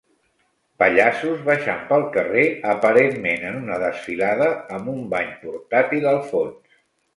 [0.83, 6.77] Pallassos baixant pel carrer aparentment en una desfilada amb un bany portàtil al fons